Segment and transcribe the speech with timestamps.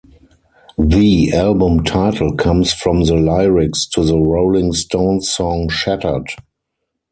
[0.79, 6.25] The album title comes from the lyrics to the Rolling Stones song Shattered.